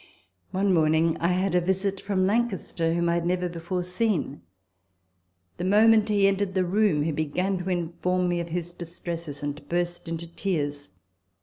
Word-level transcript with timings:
One 0.49 0.73
morning 0.73 1.15
I 1.19 1.27
had 1.27 1.53
a 1.53 1.61
visit 1.61 2.01
from 2.01 2.25
Lancaster, 2.25 2.95
whom 2.95 3.07
I 3.07 3.13
had 3.13 3.25
never 3.27 3.47
before 3.47 3.83
seen. 3.83 4.41
The 5.57 5.63
moment 5.63 6.09
he 6.09 6.27
entered 6.27 6.55
the 6.55 6.65
room, 6.65 7.03
he 7.03 7.11
began 7.11 7.59
to 7.59 7.69
inform 7.69 8.27
me 8.27 8.39
of 8.39 8.49
his 8.49 8.71
distresses, 8.71 9.43
and 9.43 9.69
burst 9.69 10.07
into 10.07 10.25
tears. 10.25 10.89